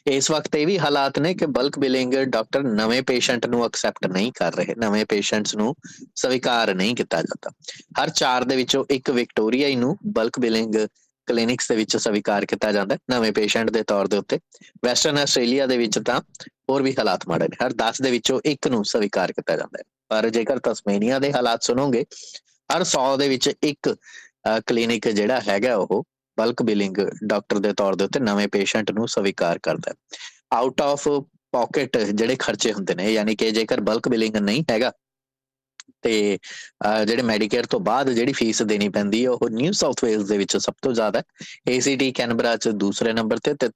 [0.07, 4.33] ਇਸ ਵਕਤ ਇਹ ਵੀ ਹਾਲਾਤ ਨੇ ਕਿ ਬਲਕ ਬਿਲਿੰਗ ਡਾਕਟਰ ਨਵੇਂ ਪੇਸ਼ੈਂਟ ਨੂੰ ਐਕਸੈਪਟ ਨਹੀਂ
[4.33, 5.75] ਕਰ ਰਹੇ। ਨਵੇਂ ਪੇਸ਼ੈਂਟਸ ਨੂੰ
[6.15, 7.51] ਸਵੀਕਾਰ ਨਹੀਂ ਕੀਤਾ ਜਾਂਦਾ।
[8.03, 10.75] ਹਰ ਚਾਰ ਦੇ ਵਿੱਚੋਂ ਇੱਕ ਵਿਕਟੋਰੀਆਈ ਨੂੰ ਬਲਕ ਬਿਲਿੰਗ
[11.27, 14.39] ਕਲੀਨਿਕਸ ਦੇ ਵਿੱਚ ਸਵੀਕਾਰ ਕੀਤਾ ਜਾਂਦਾ ਨਵੇਂ ਪੇਸ਼ੈਂਟ ਦੇ ਤੌਰ ਦੇ ਉੱਤੇ।
[14.85, 16.21] ਵੈਸਟਰਨ ਆਸਟ੍ਰੇਲੀਆ ਦੇ ਵਿੱਚ ਤਾਂ
[16.71, 19.85] ਹੋਰ ਵੀ ਹਾਲਾਤ ਮਾੜੇ ਨੇ। ਹਰ 10 ਦੇ ਵਿੱਚੋਂ ਇੱਕ ਨੂੰ ਸਵੀਕਾਰ ਕੀਤਾ ਜਾਂਦਾ ਹੈ।
[20.09, 22.05] ਪਰ ਜੇਕਰ ਤਸਮੇਨੀਆ ਦੇ ਹਾਲਾਤ ਸੁਣੋਗੇ,
[22.71, 23.95] ਹਰ 100 ਦੇ ਵਿੱਚ ਇੱਕ
[24.67, 26.03] ਕਲੀਨਿਕ ਜਿਹੜਾ ਹੈਗਾ ਉਹ
[26.39, 29.95] ਬਲਕ ਬਿਲਿੰਗ ਡਾਕਟਰ ਦੇ ਤੌਰ ਦੇ ਉੱਤੇ ਨਵੇਂ ਪੇਸ਼ੈਂਟ ਨੂੰ ਸਵੀਕਾਰ ਕਰਦਾ ਹੈ।
[30.53, 31.09] ਆਊਟ ਆਫ
[31.53, 34.93] ਪਾਕਟ ਜਿਹੜੇ ਖਰਚੇ ਹੁੰਦੇ ਨੇ, ਯਾਨੀ ਕਿ ਜੇਕਰ ਬਲਕ ਬਿਲਿੰਗ ਨਹੀਂ ਹੈਗਾ
[36.05, 36.39] ਤੇ
[37.07, 40.57] ਜਿਹੜੇ ਮੈਡੀਕੇਅਰ ਤੋਂ ਬਾਅਦ ਜਿਹੜੀ ਫੀਸ ਦੇਣੀ ਪੈਂਦੀ ਹੈ ਉਹ ਨਿਊ ਸਾਊਥ ਵੇਲਸ ਦੇ ਵਿੱਚ
[40.57, 43.69] ਸਭ ਤੋਂ ਜ਼ਿਆਦਾ ਹੈ। ਏਸੀਟੀ ਕੈਨਬਰਾ ਚ ਦੂਸਰੇ ਨੰਬਰ ਤੇ ਤੇ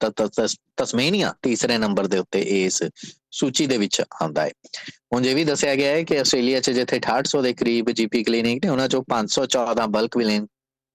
[0.77, 2.83] ਤਸਮੇਨੀਆ ਤੀਸਰੇ ਨੰਬਰ ਦੇ ਉੱਤੇ ਇਸ
[3.31, 4.51] ਸੂਚੀ ਦੇ ਵਿੱਚ ਆਉਂਦਾ ਹੈ।
[5.13, 8.65] ਹੁਣ ਜੇ ਵੀ ਦੱਸਿਆ ਗਿਆ ਹੈ ਕਿ ਆਸਟ੍ਰੇਲੀਆ 'ਚ ਜਿੱਥੇ 6800 ਦੇ ਕਰੀਬ ਜੀਪੀ ਕਲੀਨਿਕ
[8.65, 10.47] ਨੇ, ਉਹਨਾਂ ਚੋਂ 514 bulk billing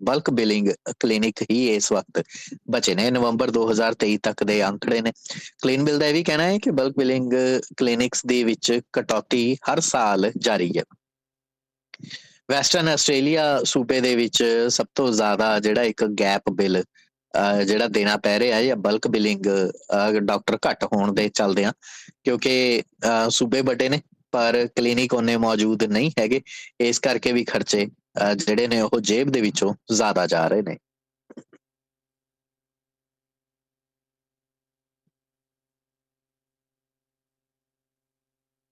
[0.01, 0.67] bulk billing
[0.99, 2.23] clinic ਹੀ ਇਸ ਵਕਤ
[2.69, 5.11] ਬਚੇ ਨੇ। ਨਵੰਬਰ 2023 ਤੱਕ ਦੇ ਅੰਕੜੇ ਨੇ।
[5.63, 7.33] ਕਲੀਨ ਬਿਲ ਦਾ ਇਹ ਵੀ ਕਹਿਣਾ ਹੈ ਕਿ ਬਲਕ ਬਿਲਿੰਗ
[7.77, 10.83] ਕਲੀਨਿਕਸ ਦੇ ਵਿੱਚ ਕਟੌਤੀ ਹਰ ਸਾਲ ਜਾਰੀ ਹੈ।
[12.51, 16.83] ਵੈਸਟਰਨ ਆਸਟ੍ਰੇਲੀਆ ਸੂਬੇ ਦੇ ਵਿੱਚ ਸਭ ਤੋਂ ਜ਼ਿਆਦਾ ਜਿਹੜਾ ਇੱਕ ਗੈਪ ਬਿੱਲ
[17.65, 19.45] ਜਿਹੜਾ ਦੇਣਾ ਪੈ ਰਿਹਾ ਹੈ ਜਾਂ ਬਲਕ ਬਿਲਿੰਗ
[20.21, 21.71] ਡਾਕਟਰ ਘੱਟ ਹੋਣ ਦੇ ਚੱਲਦੇ ਆ,
[22.23, 22.83] ਕਿਉਂਕਿ
[23.29, 24.01] ਸੂਬੇ ਵੱਡੇ ਨੇ,
[24.33, 26.41] ਪਰ ਕਲੀਨਿਕ ਉਹਨੇ ਮੌਜੂਦ ਨਹੀਂ ਹੈਗੇ,
[26.81, 27.85] ਇਸ ਕਰਕੇ ਵੀ ਖਰਚੇ
[28.37, 30.77] ਜਿਹੜੇ ਨੇ ਉਹ ਜੇਬ ਦੇ ਵਿੱਚੋਂ ਜ਼ਿਆਦਾ ਜਾ ਰਹੇ ਨੇ।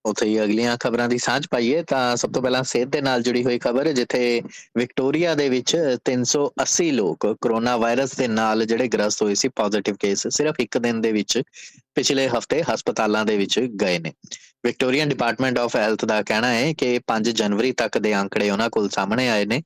[0.05, 3.43] ਉਥੇ ਹੀ ਅਗਲੀਆਂ ਖਬਰਾਂ ਦੀ ਸਾਂਝ ਪਾਈਏ, ਤਾਂ ਸਭ ਤੋਂ ਪਹਿਲਾਂ ਸਿਹਤ ਦੇ ਨਾਲ ਜੁੜੀ
[3.43, 4.41] ਹੋਈ ਖਬਰ, ਜਿੱਥੇ
[4.77, 10.27] ਵਿਕਟੋਰੀਆ ਦੇ ਵਿੱਚ 380 ਲੋਕ ਕਰੋਨਾ ਵਾਇਰਸ ਦੇ ਨਾਲ ਜਿਹੜੇ ਗ੍ਰਸਤ ਹੋਏ ਸੀ ਪੋਜ਼ਿਟਿਵ ਕੇਸ
[10.29, 11.41] ਸਿਰਫ ਇੱਕ ਦਿਨ ਦੇ ਵਿੱਚ
[11.95, 14.13] ਪਿਛਲੇ ਹਫ਼ਤੇ ਹਸਪਤਾਲਾਂ ਦੇ ਵਿੱਚ ਗਏ ਨੇ।
[14.65, 18.89] ਵਿਕਟੋਰੀਅਨ ਡਿਪਾਰਟਮੈਂਟ ਆਫ ਹੈਲਥ ਦਾ ਕਹਿਣਾ ਹੈ ਕਿ 5 ਜਨਵਰੀ ਤੱਕ ਦੇ ਅੰਕੜੇ ਉਹਨਾਂ ਕੋਲ
[18.89, 19.61] ਸਾਹਮਣੇ ਆਏ ਨੇ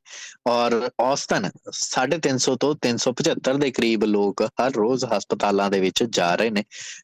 [0.48, 6.50] ਔਰ ਔਸਤਨ 350 ਤੋਂ 375 ਦੇ ਕਰੀਬ ਲੋਕ ਹਰ ਰੋਜ਼ ਹਸਪਤਾਲਾਂ ਦੇ ਵਿੱਚ ਜਾ ਰਹੇ
[6.50, 6.63] ਨੇ।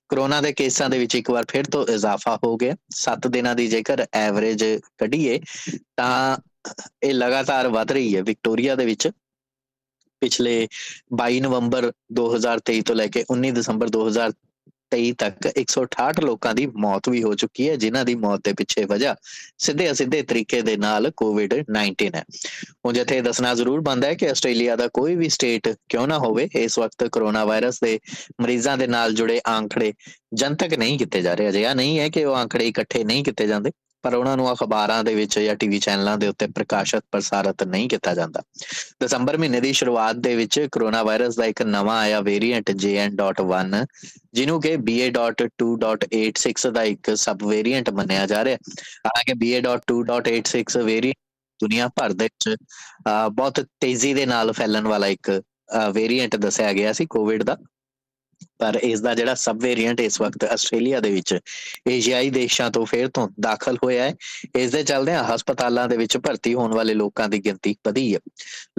[0.10, 3.68] ਕਰੋਨਾ ਦੇ ਕੇਸਾਂ ਦੇ ਵਿੱਚ ਇੱਕ ਵਾਰ ਫਿਰ ਤੋਂ ਇਜ਼ਾਫਾ ਹੋ ਗਿਆ। 7 ਦਿਨਾਂ ਦੀ
[3.68, 4.64] ਜੇਕਰ ਐਵਰੇਜ
[4.98, 5.40] ਕੱਢੀਏ
[5.98, 6.38] ਤਾਂ
[7.04, 9.10] ਇਹ ਲਗਾਤਾਰ ਵਧ ਰਹੀ ਹੈ। ਵਿਕਟੋਰੀਆ ਦੇ ਵਿੱਚ
[10.22, 10.68] ਪਿਛਲੇ
[11.22, 14.34] 22 ਨਵੰਬਰ 2023 ਤੋਂ ਲੈ ਕੇ 19 ਦਸੰਬਰ 2000
[14.92, 18.86] 23 ਤੱਕ 168 ਲੋਕਾਂ ਦੀ ਮੌਤ ਵੀ ਹੋ ਚੁੱਕੀ ਹੈ, ਜਿਨ੍ਹਾਂ ਦੀ ਮੌਤ ਦੇ ਪਿੱਛੇ
[18.86, 19.16] ਵਜ੍ਹਾ
[19.58, 22.24] ਸਿੱਧੇ ਅਸਿੱਧੇ ਤਰੀਕੇ ਦੇ ਨਾਲ ਕੋਵਿਡ-19 ਹੈ।
[22.86, 26.50] ਉਹ ਜਿੱਥੇ ਦੱਸਣਾ ਜ਼ਰੂਰ ਬੰਦਾ ਹੈ ਕਿ ਆਸਟ੍ਰੇਲੀਆ ਦਾ ਕੋਈ ਵੀ ਸਟੇਟ ਕਿਉਂ ਨਾ ਹੋਵੇ,
[26.56, 28.00] ਇਸ ਵਕਤ ਕਰੋਨਾ ਵਾਇਰਸ ਦੇ
[28.42, 29.94] ਮਰੀਜ਼ਾਂ ਦੇ ਨਾਲ ਜੁੜੇ ਆંકੜੇ
[30.34, 33.72] ਜਨਤਕ ਨਹੀਂ ਕੀਤੇ ਜਾ ਰਹੇ। ਅਜਿਹਾ ਨਹੀਂ ਹੈ ਕਿ ਉਹ ਆંકੜੇ ਇਕੱਠੇ ਨਹੀਂ ਕੀਤੇ ਜਾਂਦੇ।
[34.04, 38.14] ਪਰ ਉਹਨਾਂ ਨੂੰ ਅਖਬਾਰਾਂ ਦੇ ਵਿੱਚ ਜਾਂ ਟੀਵੀ ਚੈਨਲਾਂ ਦੇ ਉੱਤੇ ਪ੍ਰਕਾਸ਼ਿਤ ਪ੍ਰਸਾਰਿਤ ਨਹੀਂ ਕੀਤਾ
[38.16, 38.42] ਜਾਂਦਾ।
[39.04, 43.86] ਦਸੰਬਰ ਮਹੀਨੇ ਦੀ ਸ਼ੁਰੂਆਤ ਦੇ ਵਿੱਚ ਕਰੋਨਾ ਵਾਇਰਸ ਦਾ ਇੱਕ ਨਵਾਂ ਆਇਆ ਵੇਰੀਐਂਟ JN.1
[44.34, 48.60] ਜਿਹਨੂੰ ਕਿ BA.2.86 ਦਾ ਇੱਕ ਸਬ ਵੇਰੀਐਂਟ ਮੰਨਿਆ ਜਾ ਰਿਹਾ ਹੈ।
[49.06, 51.18] ਹਾਲਾਂਕਿ BA.2.86 ਵੇਰੀਐਂਟ
[51.60, 52.56] ਦੁਨੀਆ ਭਰ ਦੇ ਵਿੱਚ
[53.32, 55.30] ਬਹੁਤ ਤੇਜ਼ੀ ਦੇ ਨਾਲ ਫੈਲਣ ਵਾਲਾ ਇੱਕ
[55.94, 57.58] ਵੇਰੀਐਂਟ ਦੱਸਿਆ ਗਿਆ ਸੀ ਕੋਵਿਡ ਦਾ।
[58.62, 61.40] ਪਰ ਇਸ ਦਾ ਜਿਹੜਾ ਸਬ ਵੇਰੀਐਂਟ ਇਸ ਵਕਤ ਆਸਟ੍ਰੇਲੀਆ ਦੇ ਵਿੱਚ
[61.90, 64.16] ਏਸ਼ੀਆਈ ਦੇਸ਼ਾਂ ਤੋਂ ਫੇਰ ਤੋਂ ਦਾਖਲ ਹੋਇਆ ਹੈ।
[64.56, 68.20] ਇਸ ਦੇ ਚੱਲਦੇ ਆ ਹਸਪਤਾਲਾਂ ਦੇ ਵਿੱਚ ਭਰਤੀ ਹੋਣ ਵਾਲੇ ਲੋਕਾਂ ਦੀ ਗਿਣਤੀ ਵਧੀ ਹੈ।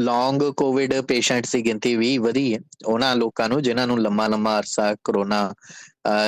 [0.01, 4.59] ਲੌਂਗ ਕੋਵਿਡ ਪੇਸ਼ੈਂਟਸ ਦੀ ਗਿਣਤੀ ਵੀ ਵਧੀ ਹੈ। ਉਹਨਾਂ ਲੋਕਾਂ ਨੂੰ ਜਿਨ੍ਹਾਂ ਨੂੰ ਲੰਮਾ ਲੰਮਾ
[4.59, 5.53] ਅਰਸਾ ਕਰੋਨਾ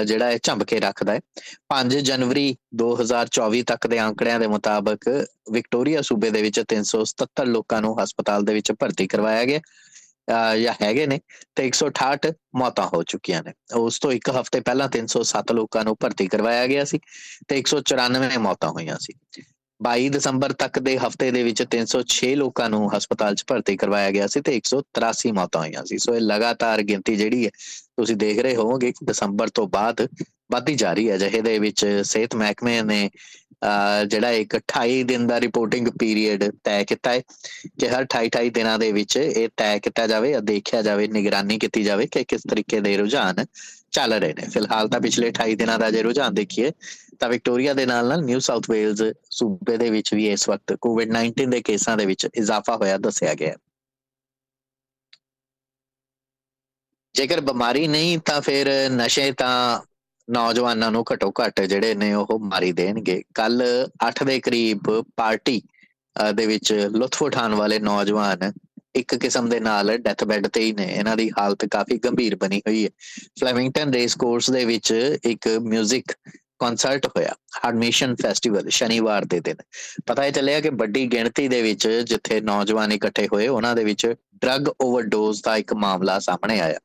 [0.04, 1.20] ਜਿਹੜਾ ਹੈ ਝੰਬ ਕੇ ਰੱਖਦਾ ਹੈ
[1.68, 8.02] 5 ਜਨਵਰੀ 2024 ਤੱਕ ਦੇ ਅੰਕੜਿਆਂ ਦੇ ਮੁਤਾਬਕ ਵਿਕਟੋਰੀਆ ਸੂਬੇ ਦੇ ਵਿੱਚ 377 ਲੋਕਾਂ ਨੂੰ
[8.02, 9.60] ਹਸਪਤਾਲ ਦੇ ਵਿੱਚ ਭਰਤੀ ਕਰਵਾਇਆ ਗਿਆ।
[10.60, 11.20] ਜਾਂ ਹੈਗੇ ਨੇ
[11.54, 16.26] ਤੇ 168 ਮੌਤਾਂ ਹੋ ਚੁੱਕੀਆਂ ਨੇ। ਉਸ ਤੋਂ ਇੱਕ ਹਫ਼ਤੇ ਪਹਿਲਾਂ 307 ਲੋਕਾਂ ਨੂੰ ਭਰਤੀ
[16.26, 16.98] ਕਰਵਾਇਆ ਗਿਆ ਸੀ
[17.48, 19.14] ਤੇ 194 ਮੌਤਾਂ ਹੋਈਆਂ ਸੀ।
[19.80, 24.26] 22 ਦਸੰਬਰ ਤੱਕ ਦੇ ਹਫ਼ਤੇ ਦੇ ਵਿੱਚ 306 ਲੋਕਾਂ ਨੂੰ ਹਸਪਤਾਲ 'ਚ ਭਰਤੀ ਕਰਵਾਇਆ ਗਿਆ
[24.26, 27.50] ਸੀ ਤੇ 183 ਮੌਤਾਂ ਹੋਈਆਂ ਸੀ। ਸੋ ਇਹ ਲਗਾਤਾਰ ਗਿਣਤੀ ਜਿਹੜੀ ਹੈ,
[27.96, 30.08] ਤੁਸੀਂ ਦੇਖ ਰਹੇ ਹੋਵੋਗੇ ਕਿ ਦਸੰਬਰ ਤੋਂ ਬਾਅਦ
[30.52, 33.10] ਵਧਦੀ ਜਾ ਰਹੀ ਹੈ। ਜਿਹੇ ਦੇ ਵਿੱਚ ਸਿਹਤ ਮਹਿਕਮੇ ਨੇ
[34.06, 37.20] ਜਿਹੜਾ ਇੱਕ 28 ਦਿਨ ਦਾ ਰਿਪੋਰਟਿੰਗ ਪੀਰੀਅਡ ਤੈਅ ਕੀਤਾ ਹੈ
[37.78, 41.58] ਕਿ ਹਰ 28 28 ਦਿਨਾਂ ਦੇ ਵਿੱਚ ਇਹ ਤੈਅ ਕੀਤਾ ਜਾਵੇ ਜਾਂ ਦੇਖਿਆ ਜਾਵੇ, ਨਿਗਰਾਨੀ
[41.58, 43.44] ਕੀਤੀ ਜਾਵੇ ਕਿ ਕਿਸ ਤਰੀਕੇ ਦੇ ਰੁਝਾਨ
[43.92, 46.70] ਚੱਲ ਰਹੇ ਨੇ। ਫਿਲਹਾਲ ਤਾਂ ਪਿਛਲੇ 28 ਦਿਨਾਂ ਦਾ ਜੇ ਰੁਝਾਨ ਦੇਖੀਏ
[47.20, 51.46] ਤਾਂ ਵਿਕਟੋਰੀਆ ਦੇ ਨਾਲ ਨਾਲ ਨਿਊ ਸਾਊਥ ਵੇਲਜ਼ ਸੂਬੇ ਦੇ ਵਿੱਚ ਵੀ ਇਸ ਵਕਤ ਕੋਵਿਡ-19
[51.50, 53.56] ਦੇ ਕੇਸਾਂ ਦੇ ਵਿੱਚ ਇਜ਼ਾਫਾ ਹੋਇਆ ਦੱਸਿਆ ਗਿਆ
[57.14, 59.54] ਜੇਕਰ ਬਿਮਾਰੀ ਨਹੀਂ ਤਾਂ ਫਿਰ ਨਸ਼ੇ ਤਾਂ
[60.28, 63.62] ਨੌਜਵਾਨਾਂ ਨੂੰ ਘਟੋ ਘਟ ਜਿਹੜੇ ਨੇ ਉਹ ਮਾਰੀ ਦੇਣਗੇ। ਕੱਲ
[64.06, 65.60] 8 ਦੇ ਕਰੀਬ ਪਾਰਟੀ
[66.34, 68.52] ਦੇ ਵਿੱਚ ਲੁਤਫ ਉਠਾਉਣ ਵਾਲੇ ਨੌਜਵਾਨ
[68.96, 72.58] ਇੱਕ ਕਿਸਮ ਦੇ ਨਾਲ ਡੈਥ ਬੈੱਡ ਤੇ ਹੀ ਨੇ। ਇਹਨਾਂ ਦੀ ਹਾਲਤ ਕਾਫੀ ਗੰਭੀਰ ਬਣੀ
[72.58, 72.90] ਹੋਈ ਹੈ।
[73.40, 74.92] ਫਲੈਮਿੰਗਟਨ ਰੇਸ ਕੋਰਸ ਦੇ ਵਿੱਚ
[75.24, 76.14] ਇੱਕ 뮤직
[76.58, 79.56] ਕਨਸਰਟ ਹੋਇਆ ਐਡਮਿਸ਼ਨ ਫੈਸਟੀਵਲ, ਸ਼ਨੀਵਾਰ ਦੇ ਦਿਨ।
[80.06, 84.06] ਪਤਾ ਚੱਲਿਆ ਕਿ ਵੱਡੀ ਗਿਣਤੀ ਦੇ ਵਿੱਚ ਜਿੱਥੇ ਨੌਜਵਾਨ ਇਕੱਠੇ ਹੋਏ, ਉਹਨਾਂ ਦੇ ਵਿੱਚ
[84.40, 86.78] ਡਰੱਗ ਓਵਰਡੋਜ਼ ਦਾ ਇੱਕ ਮਾਮਲਾ ਸਾਹਮਣੇ ਆਇਆ।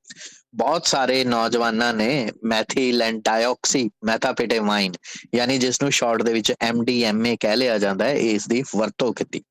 [0.54, 4.94] ਬਹੁਤ ਸਾਰੇ ਨੌਜਵਾਨਾਂ ਨੇ ਮੈਥੀਲੈਂਡ ਡਾਈਆਕਸੀ ਮੈਥਾਫੇਟਾਮਾਈਨ
[5.36, 9.42] ਯਾਨੀ ਜਿਸ ਨੂੰ ਸ਼ਾਰਟ ਦੇ ਵਿੱਚ MDMA ਕਹਿ ਲਿਆ ਜਾਂਦਾ ਹੈ, ਇਸ ਦੀ ਵਰਤੋਂ ਕੀਤੀ।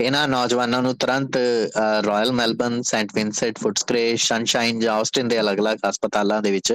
[0.00, 1.36] ਇਹਨਾਂ ਨੌਜਵਾਨਾਂ ਨੂੰ ਤੁਰੰਤ
[2.06, 6.72] Royal Melbourne Saint Vincent Footscray Sunshine ਜਾਂ ਆਸਟਿਨ ਦੇ ਅਲੱਗ-ਅਲੱਗ ਹਸਪਤਾਲਾਂ ਦੇ ਵਿੱਚ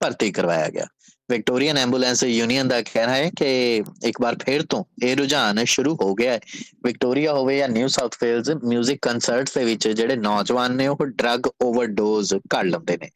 [0.00, 0.86] ਭਰਤੀ ਕਰਵਾਇਆ ਗਿਆ।
[1.31, 6.13] ਵਿਕਟੋਰੀਅਨ ਐਂਬੂਲੈਂਸ ਯੂਨੀਅਨ ਦਾ ਕਹਿਣਾ ਹੈ ਕਿ ਇੱਕ ਵਾਰ ਫੇਰ ਤੋਂ ਇਹ ਰੁਝਾਨ ਸ਼ੁਰੂ ਹੋ
[6.13, 6.39] ਗਿਆ ਹੈ
[6.85, 11.47] ਵਿਕਟੋਰੀਆ ਹੋਵੇ ਜਾਂ ਨਿਊ ਸਾਊਥ ਵੇਲਜ਼ 뮤직 ਕਨਸਰਟਸ ਦੇ ਵਿੱਚ ਜਿਹੜੇ ਨੌਜਵਾਨ ਨੇ ਉਹ ਡਰੱਗ
[11.63, 13.09] ਓਵਰਡੋਜ਼ ਕਰ ਲੈਂਦੇ ਨੇ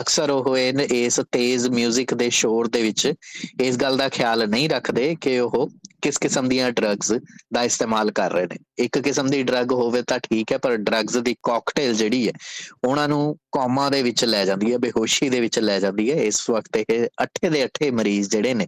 [0.00, 3.12] ਅਕਸਰ ਉਹ ਇਸ ਤੇਜ਼ 뮤직 ਦੇ ਸ਼ੋਰ ਦੇ ਵਿੱਚ
[3.60, 5.68] ਇਸ ਗੱਲ ਦਾ ਖਿਆਲ ਨਹੀਂ ਰੱਖਦੇ ਕਿ ਉਹ
[6.01, 7.11] ਕਿਸ ਕਿਸਮ ਦੀਆਂ ਡਰੱਗਸ
[7.53, 8.57] ਦਾ ਇਸਤੇਮਾਲ ਕਰ ਰਹੇ ਨੇ?
[8.79, 12.33] ਇੱਕ ਕਿਸਮ ਦੀ ਡਰੱਗ ਹੋਵੇ ਤਾਂ ਠੀਕ ਹੈ, ਪਰ ਡਰੱਗਸ ਦੀ ਕਾਕਟੇਲ ਜਿਹੜੀ ਹੈ,
[12.83, 16.49] ਉਹਨਾਂ ਨੂੰ ਕੋਮਾ ਦੇ ਵਿੱਚ ਲੈ ਜਾਂਦੀ ਹੈ, ਬੇਹੋਸ਼ੀ ਦੇ ਵਿੱਚ ਲੈ ਜਾਂਦੀ ਹੈ। ਇਸ
[16.49, 18.67] ਵਕਤ ਇਹ ਅੱਠੇ ਦੇ ਅੱਠੇ ਮਰੀਜ਼ ਜਿਹੜੇ ਨੇ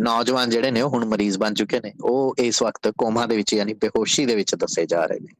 [0.00, 3.52] ਨੌਜਵਾਨ ਜਿਹੜੇ ਨੇ, ਉਹ ਹੁਣ ਮਰੀਜ਼ ਬਣ ਚੁੱਕੇ ਨੇ। ਉਹ ਇਸ ਵਕਤ ਕੋਮਾ ਦੇ ਵਿੱਚ
[3.52, 5.34] ਯਾਨੀ ਬੇਹੋਸ਼ੀ ਦੇ ਵਿੱਚ ਦੱਸੇ ਜਾ ਰਹੇ ਨੇ।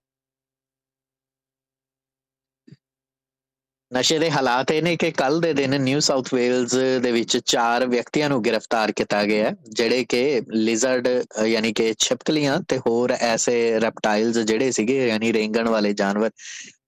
[3.92, 7.86] ਨਸ਼ੇ ਦੇ ਹਾਲਾਤ ਇਹ ਨੇ ਕਿ ਕੱਲ ਦੇ ਦਿਨ ਨਿਊ ਸਾਊਥ ਵੇਲਜ਼ ਦੇ ਵਿੱਚ ਚਾਰ
[7.86, 11.08] ਵਿਅਕਤੀਆਂ ਨੂੰ ਗ੍ਰਿਫਤਾਰ ਕੀਤਾ ਗਿਆ ਜਿਹੜੇ ਕਿ ਲਿਜ਼ਰਡ
[11.46, 16.30] ਯਾਨੀ ਕਿ ਛਿਪਕਲੀਆਂ ਤੇ ਹੋਰ ਐਸੇ ਰੈਪਟਾਈਲਸ ਜਿਹੜੇ ਸੀਗੇ, ਯਾਨੀ ਰੇਂਗਣ ਵਾਲੇ ਜਾਨਵਰ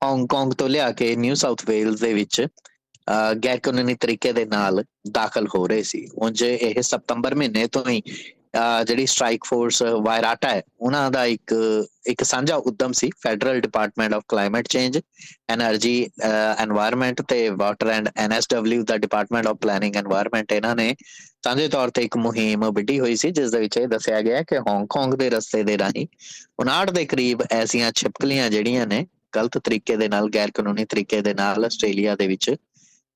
[0.05, 2.47] ਹਾਂਗਕਾਂਗ ਤੋਂ ਲਿਆ ਕੇ ਨਿਊ ਸਾਊਥ ਵੇਲਜ਼ ਦੇ ਵਿੱਚ
[3.45, 8.02] ਗੈਰ ਕਾਨੂੰਨੀ ਤਰੀਕੇ ਦੇ ਨਾਲ ਦਾਖਲ ਹੋ ਰਹੇ ਸੀ। ਉਂਝ ਇਹ ਸਤੰਬਰ ਮਹੀਨੇ ਤੋਂ ਹੀ
[8.87, 11.55] ਜਿਹੜੀ ਸਟ੍ਰਾਈਕ ਫੋਰਸ ਵਾਇਰਾਟਾ ਹੈ, ਉਹਨਾਂ ਦਾ ਇੱਕ
[12.07, 14.99] ਇੱਕ ਸਾਂਝਾ ਉਦਮ ਸੀ federal department of climate change
[15.52, 15.95] energy
[16.64, 20.95] environment ਤੇ ਵਾਟਰ ਐਂਡ ਐਨਐਸਡਬਲਯੂ ਦਾ ਡਿਪਾਰਟਮੈਂਟ ਆਫ ਪਲੈਨਿੰਗ এনवायरमेंट ਇਹਨਾਂ ਨੇ
[21.45, 24.59] ਸਾਂਝੇ ਤੌਰ ਤੇ ਇੱਕ ਮੁਹਿੰਮ ਵਿੱਢੀ ਹੋਈ ਸੀ, ਜਿਸ ਦੇ ਵਿੱਚ ਇਹ ਦੱਸਿਆ ਗਿਆ ਕਿ
[24.59, 26.07] ਹਾਂਗਕਾਂਗ ਦੇ ਰਸਤੇ ਦੇ ਰਾਹੀਂ
[26.62, 31.35] 59 ਦੇ ਕਰੀਬ ਐਸੀਆਂ ਛਿਪਕਲੀਆਂ ਜਿਹੜੀਆਂ ਨੇ, ਗਲਤ ਤਰੀਕੇ ਦੇ ਨਾਲ ਗੈਰ ਕਾਨੂੰਨੀ ਤਰੀਕੇ ਦੇ
[31.35, 32.55] ਨਾਲ ਆਸਟ੍ਰੇਲੀਆ ਦੇ ਵਿੱਚ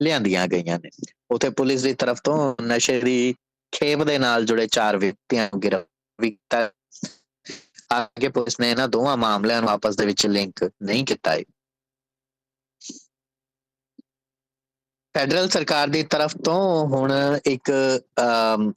[0.00, 0.90] ਲਿਆਂਦੀਆਂ ਗਈਆਂ ਨੇ।
[1.30, 3.34] ਉਥੇ ਪੁਲਿਸ ਦੀ ਤਰਫ ਤੋਂ ਨਸ਼ੇ ਦੀ
[3.72, 5.86] ਖੇਪ ਦੇ ਨਾਲ ਜੁੜੇ ਚਾਰ ਵਿਅਕਤੀਆਂ ਨੂੰ ਗ੍ਰਿਫਤਾਰ
[6.18, 6.68] ਕੀਤਾ।
[7.94, 11.42] ਅੱਗੇ ਪੁਲਿਸ ਨੇ ਇਹਨਾਂ ਦੋਵਾਂ ਮਾਮਲਿਆਂ ਨੂੰ ਆਪਸ ਦੇ ਵਿੱਚ ਲਿੰਕ ਨਹੀਂ ਕੀਤਾ ਹੈ
[15.14, 17.12] ਫੈਡਰਲ ਸਰਕਾਰ ਦੀ ਤਰਫ ਤੋਂ ਹੁਣ
[17.46, 17.70] ਇੱਕ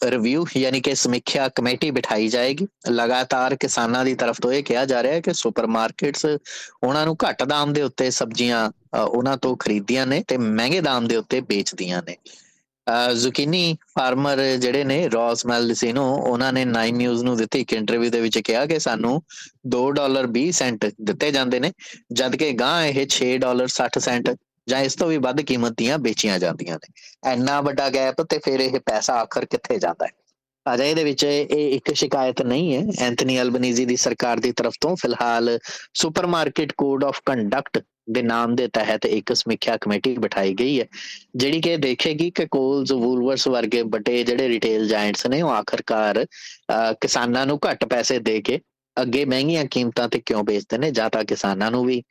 [0.06, 5.04] ਰਿਵਿਊ ਯਾਨੀ ਕਿ ਸਮੀਖਿਆ ਕਮੇਟੀ ਬਿਠਾਈ ਜਾਏਗੀ। ਲਗਾਤਾਰ ਕਿਸਾਨਾਂ ਦੀ ਤਰਫ ਤੋਂ ਇਹ ਕਿਹਾ ਜਾ
[5.04, 10.24] ਰਿਹਾ ਹੈ ਕਿ ਸੁਪਰਮਾਰਕਟਸ ਉਹਨਾਂ ਨੂੰ ਘੱਟ ਦਾਮ ਦੇ ਉੱਤੇ ਸਬਜ਼ੀਆਂ ਉਹਨਾਂ ਤੋਂ ਖਰੀਦੀਆਂ ਨੇ
[10.28, 12.16] ਤੇ ਮਹਿੰਗੇ ਦਾਮ ਦੇ ਉੱਤੇ ਵੇਚਦੀਆਂ ਨੇ।
[13.14, 18.22] ਜ਼ੁਕੀਨੀ ਫਾਰਮਰ ਜਿਹੜੇ ਨੇ ਰੌਸ ਮੈਲਸਿਨੋ ਉਹਨਾਂ ਨੇ 9 ਨਿਊਜ਼ ਨੂੰ ਦਿੱਤੀ। ਇੱਕ ਇੰਟਰਵਿਊ ਦੇ
[18.22, 19.22] ਵਿੱਚ ਕਿਹਾ ਕਿ ਸਾਨੂੰ
[19.68, 21.72] 2 ਡਾਲਰ 20 ਸੈਂਟ ਦਿੱਤੇ ਜਾਂਦੇ ਨੇ,
[22.14, 24.36] ਜਦ ਕਿ ਗਾਂ ਇਹ 6 ਡਾਲਰ 60 ਸੈਂਟ
[24.68, 26.94] ਜਾਂ ਇਸ ਤੋਂ ਵੀ ਵੱਧ ਕੀਮਤ ਦੀਆਂ ਵੇਚੀਆਂ ਜਾਂਦੀਆਂ ਨੇ।
[27.30, 30.12] ਐਨਾ ਵੱਡਾ ਗੈਪ ਤੇ ਫਿਰ ਇਹ ਪੈਸਾ ਆਖਰ ਕਿੱਥੇ ਜਾਂਦਾ ਹੈ?
[30.74, 34.96] ਅਜੇ ਇਹਦੇ ਵਿੱਚ ਇਹ ਇੱਕ ਸ਼ਿਕਾਇਤ ਨਹੀਂ ਹੈ। ਐਂਥਨੀ ਅਲਬਨੀਜ਼ੀ ਦੀ ਸਰਕਾਰ ਦੀ ਤਰਫ ਤੋਂ
[34.96, 35.60] ਫਿਲਹਾਲ
[35.94, 40.86] ਸੁਪਰਮਾਰਕਟ ਕੋਡ ਆਫ ਕੰਡਕਟ ਦੇ ਨਾਮ ਦੇ ਤਹਿਤ ਇੱਕ ਸਮੀਖਿਆ ਕਮੇਟੀ ਬਿਠਾਈ ਗਈ ਹੈ,
[41.36, 46.26] ਜਿਹੜੀ ਕਿ ਦੇਖੇਗੀ ਕਿ ਕੋਲਸ ਵੂਲਵਰਸ ਵਰਗੇ ਵੱਡੇ ਜਿਹੜੇ ਰਿਟੇਲ ਜਾਇੰਟਸ ਨੇ, ਉਹ ਆਖਰਕਾਰ
[47.02, 48.60] ਕਿਸਾਨਾਂ ਨੂੰ ਘੱਟ ਪੈਸੇ ਦੇ ਕੇ
[48.98, 52.02] ਅੱਗੇ ਮਹਿੰਗੀਆਂ ਕੀਮਤਾਂ ਤੇ ਕਿਉਂ ਵੇਚਦੇ ਨੇ, ਜਾਂ ਤਾਂ ਕਿਸਾਨਾਂ ਨੂੰ ਵੀ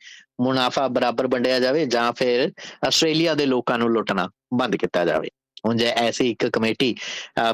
[0.41, 2.51] ਮੁਨਾਫਾ ਬਰਾਬਰ ਵੰਡਿਆ ਜਾਵੇ, ਜਾਂ ਫਿਰ
[2.87, 5.29] ਆਸਟ੍ਰੇਲੀਆ ਦੇ ਲੋਕਾਂ ਨੂੰ ਲੁੱਟਣਾ ਬੰਦ ਕੀਤਾ ਜਾਵੇ।
[5.65, 6.93] ਹੁਣ ਜੇ ਐਸੀ ਇੱਕ ਕਮੇਟੀ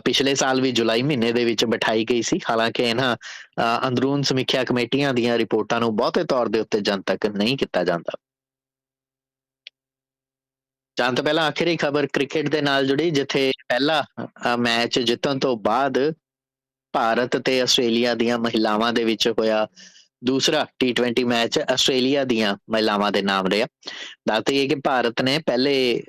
[0.05, 3.15] ਪਿਛਲੇ ਸਾਲ ਵੀ ਜੁਲਾਈ ਮਹੀਨੇ ਦੇ ਵਿੱਚ ਬਿਠਾਈ ਗਈ ਸੀ। ਹਾਲਾਂਕਿ ਇਹਨਾਂ
[3.87, 8.17] ਅੰਦਰੂਨ ਸਮੀਖਿਆ ਕਮੇਟੀਆਂ ਦੀਆਂ ਰਿਪੋਰਟਾਂ ਨੂੰ ਬਹੁਤੇ ਤੌਰ ਦੇ ਉੱਤੇ ਜਨਤਕ ਨਹੀਂ ਕੀਤਾ ਜਾਂਦਾ।
[10.97, 14.03] ਜਾਂ ਤਾਂ ਪਹਿਲਾਂ ਆਖਰੀ ਖਬਰ ਕ੍ਰਿਕਟ ਦੇ ਨਾਲ ਜੁੜੀ, ਜਿੱਥੇ ਪਹਿਲਾ
[14.59, 15.97] ਮੈਚ ਜਿੱਤਣ ਤੋਂ ਬਾਅਦ
[16.93, 19.67] ਭਾਰਤ ਤੇ ਆਸਟ੍ਰੇਲੀਆ ਦੀਆਂ ਮਹਿਲਾਵਾਂ ਦੇ ਵਿੱਚ ਹੋਇਆ
[20.23, 23.67] ਦੂਸਰਾ T20 ਮੈਚ ਆਸਟ੍ਰੇਲੀਆ ਦੀਆਂ ਮਹਿਲਾਵਾਂ ਦੇ ਨਾਮ ਰਿਹਾ।
[24.27, 26.03] ਦੱਸਦੇ ਇਹ ਕਿ ਭਾਰਤ ਨੇ ਪਹਿਲੇ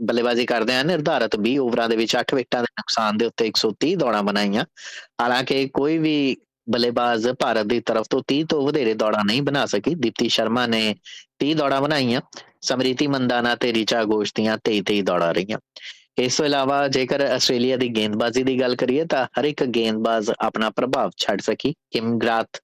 [0.00, 3.94] ਬੱਲੇਬਾਜ਼ੀ ਕਰਦੇ ਆ ਨਿਰਧਾਰਤ 20 ਓਵਰਾਂ ਦੇ ਵਿੱਚ 8 ਵਿਕਟਾਂ ਦੇ ਨੁਕਸਾਨ ਦੇ ਉੱਤੇ 130
[3.96, 4.64] ਦੌੜਾਂ ਬਣਾਈਆਂ।
[5.20, 9.94] ਹਾਲਾਂਕਿ ਕੋਈ ਵੀ ਬੱਲੇਬਾਜ਼ ਭਾਰਤ ਦੀ ਤਰਫ ਤੋਂ 30 ਤੋਂ ਵਧੇਰੇ ਦੌੜਾਂ ਨਹੀਂ ਬਣਾ ਸਕੀ।
[9.94, 10.94] ਦੀਪਤੀ ਸ਼ਰਮਾ ਨੇ
[11.38, 12.20] 30 ਦੌੜਾਂ ਬਣਾਈਆਂ।
[12.64, 15.58] ਸਮਰੀਤੀ ਮੰਦਾਨਾ ਤੇ ਰਿਚਾ ਗੋਸ਼ ਦੀਆਂ 23 23 ਦੌੜਾਂ ਰਹੀਆਂ।
[16.18, 20.70] ਇਸ ਤੋਂ ਇਲਾਵਾ ਜੇਕਰ ਆਸਟ੍ਰੇਲੀਆ ਦੀ ਗੇਂਦਬਾਜ਼ੀ ਦੀ ਗੱਲ ਕਰੀਏ ਤਾਂ ਹਰ ਇੱਕ ਗੇਂਦਬਾਜ਼ ਆਪਣਾ
[20.70, 22.60] ਪ੍ਰਭਾਵ ਛੱਡ ਸਕੀ। ਕਿਮ ਗ੍ਰਾਥ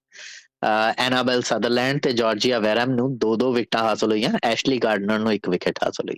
[0.97, 5.49] ਐਨਾਬੈਲ ਸਦਰਲੈਂਡ ਤੇ ਜਾਰਜੀਆ ਵੈਰਮ ਨੂੰ ਦੋ ਦੋ ਵਿਕਟਾਂ ਹਾਸਲ ਹੋਈਆਂ। ਐਸ਼ਲੀ ਗਾਰਡਨਰ ਨੂੰ ਇੱਕ
[5.49, 6.17] ਵਿਕਟ ਹਾਸਲ ਹੋਈ।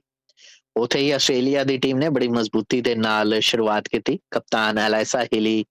[0.78, 5.63] ਉਥੇ ਹੀ ਆਸਟ੍ਰੇਲੀਆ ਦੀ ਟੀਮ ਨੇ ਬੜੀ ਮਜ਼ਬੂਤੀ ਦੇ ਨਾਲ ਸ਼ੁਰੂਆਤ ਕੀਤੀ। ਕਪਤਾਨ ਐਲਾਈਸਾ ਹਿਲੀ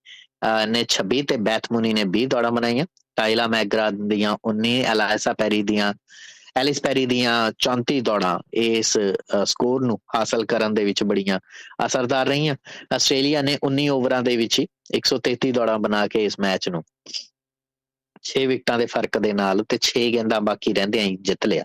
[0.69, 5.93] ਨੇ 26 ਤੇ ਬੈਥਮੂਨੀ ਨੇ 20 ਦੌੜਾਂ ਬਣਾਈਆਂ ਟਾਈਲਾ ਮੈਗਰਾ ਦੀਆਂ 19 ਐਲਾਈਸਾ ਪੈਰੀ ਦੀਆਂ
[6.57, 7.35] ਐਲਿਸ ਪੈਰੀ ਦੀਆਂ
[7.67, 8.97] 34 ਦੌੜਾਂ ਇਸ
[9.45, 11.39] ਸਕੋਰ ਨੂੰ ਹਾਸਲ ਕਰਨ ਦੇ ਵਿੱਚ ਬੜੀਆਂ
[11.87, 12.57] ਅਸਰਦਾਰ ਰਹੀਆਂ।
[12.95, 14.61] ਆਸਟ੍ਰੇਲੀਆ ਨੇ 19 ਓਵਰਾਂ ਦੇ ਵਿੱਚ
[14.97, 16.83] 133 ਦੌੜਾਂ ਬਣਾ ਕੇ ਇਸ ਮੈਚ ਨੂੰ
[18.25, 21.65] 6 ਵਿਕਟਾਂ ਦੇ ਫ਼ਰਕ ਦੇ ਨਾਲ ਤੇ 6 ਗੇਂਦਾਂ ਬਾਕੀ ਰਹਿੰਦਿਆਂ ਹੀ ਜਿੱਤ ਲਿਆ।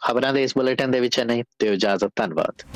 [0.00, 2.66] ਖਬਰਾਂ ਦੇ ਇਸ ਬੁਲੇਟਿਨ ਦੇ ਵਿੱਚ ਨਹੀਂ ਤੇ ਇਜਾਜ਼ਤ, ਧੰਨਵਾਦ।